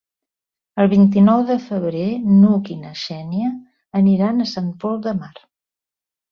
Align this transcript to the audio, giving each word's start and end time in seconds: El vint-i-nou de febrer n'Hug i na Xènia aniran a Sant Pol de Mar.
El 0.83 0.87
vint-i-nou 0.93 1.43
de 1.49 1.57
febrer 1.65 2.07
n'Hug 2.39 2.73
i 2.77 2.79
na 2.87 2.95
Xènia 3.03 3.53
aniran 4.03 4.41
a 4.41 4.51
Sant 4.57 4.75
Pol 4.85 5.01
de 5.09 5.17
Mar. 5.23 5.35